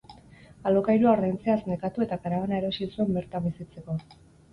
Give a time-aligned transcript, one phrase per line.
[0.69, 3.99] Alokairua ordaintzeaz nekatu eta karabana erosi zuen bertan bizitzeko.